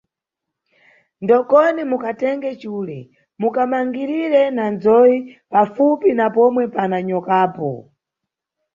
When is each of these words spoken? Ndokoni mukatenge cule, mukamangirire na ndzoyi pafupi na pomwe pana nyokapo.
Ndokoni 1.23 1.81
mukatenge 1.89 2.51
cule, 2.61 2.99
mukamangirire 3.41 4.43
na 4.55 4.65
ndzoyi 4.73 5.17
pafupi 5.51 6.09
na 6.17 6.25
pomwe 6.35 6.63
pana 6.75 6.97
nyokapo. 7.07 7.69